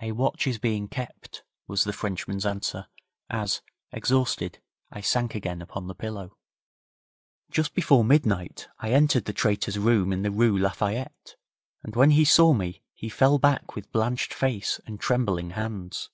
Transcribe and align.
'A 0.00 0.12
watch 0.12 0.46
is 0.46 0.56
being 0.56 0.88
kept,' 0.88 1.44
was 1.66 1.84
the 1.84 1.92
Frenchman's 1.92 2.46
answer, 2.46 2.86
as, 3.28 3.60
exhausted, 3.92 4.60
I 4.90 5.02
sank 5.02 5.34
again 5.34 5.60
upon 5.60 5.86
the 5.88 5.94
pillow. 5.94 6.38
Just 7.50 7.74
before 7.74 8.02
midnight 8.02 8.66
I 8.78 8.92
entered 8.92 9.26
the 9.26 9.34
traitor's 9.34 9.78
room 9.78 10.10
in 10.10 10.22
the 10.22 10.30
Rue 10.30 10.56
Lafayette, 10.56 11.36
and 11.82 11.94
when 11.94 12.12
he 12.12 12.24
saw 12.24 12.54
me 12.54 12.82
he 12.94 13.10
fell 13.10 13.36
back 13.38 13.76
with 13.76 13.92
blanched 13.92 14.32
face 14.32 14.80
and 14.86 14.98
trembling 14.98 15.50
hands. 15.50 16.08